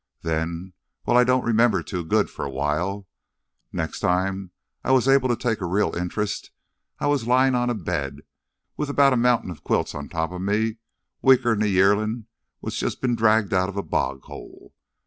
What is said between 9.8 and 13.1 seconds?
on top me, weaker'n a yearlin' what's jus'